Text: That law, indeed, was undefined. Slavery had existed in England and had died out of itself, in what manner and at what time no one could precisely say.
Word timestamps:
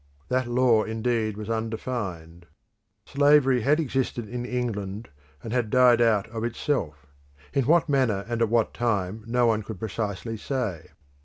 That 0.29 0.47
law, 0.47 0.81
indeed, 0.83 1.37
was 1.37 1.47
undefined. 1.47 2.47
Slavery 3.05 3.61
had 3.61 3.79
existed 3.79 4.27
in 4.27 4.47
England 4.47 5.09
and 5.43 5.53
had 5.53 5.69
died 5.69 6.01
out 6.01 6.25
of 6.29 6.43
itself, 6.43 7.05
in 7.53 7.67
what 7.67 7.87
manner 7.87 8.25
and 8.27 8.41
at 8.41 8.49
what 8.49 8.73
time 8.73 9.23
no 9.27 9.45
one 9.45 9.61
could 9.61 9.77
precisely 9.77 10.37
say. 10.37 10.87